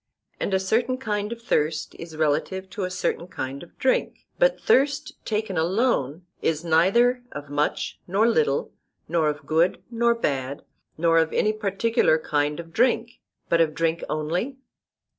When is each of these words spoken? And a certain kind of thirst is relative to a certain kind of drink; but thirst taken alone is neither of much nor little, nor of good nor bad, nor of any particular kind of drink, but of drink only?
And 0.39 0.51
a 0.51 0.59
certain 0.59 0.97
kind 0.97 1.31
of 1.31 1.43
thirst 1.43 1.93
is 1.99 2.17
relative 2.17 2.67
to 2.71 2.85
a 2.85 2.89
certain 2.89 3.27
kind 3.27 3.61
of 3.61 3.77
drink; 3.77 4.25
but 4.39 4.59
thirst 4.59 5.13
taken 5.25 5.59
alone 5.59 6.25
is 6.41 6.65
neither 6.65 7.21
of 7.33 7.51
much 7.51 7.99
nor 8.07 8.27
little, 8.27 8.71
nor 9.07 9.29
of 9.29 9.45
good 9.45 9.83
nor 9.91 10.15
bad, 10.15 10.63
nor 10.97 11.19
of 11.19 11.31
any 11.31 11.53
particular 11.53 12.17
kind 12.17 12.59
of 12.59 12.73
drink, 12.73 13.19
but 13.47 13.61
of 13.61 13.75
drink 13.75 14.03
only? 14.09 14.57